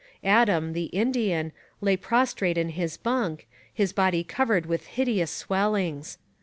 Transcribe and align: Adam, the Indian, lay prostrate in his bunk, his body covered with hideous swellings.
Adam, 0.23 0.73
the 0.73 0.85
Indian, 0.85 1.51
lay 1.79 1.95
prostrate 1.95 2.57
in 2.57 2.69
his 2.69 2.97
bunk, 2.97 3.45
his 3.71 3.93
body 3.93 4.23
covered 4.23 4.65
with 4.65 4.87
hideous 4.87 5.29
swellings. 5.29 6.17